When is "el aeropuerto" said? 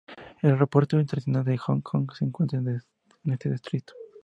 0.41-0.99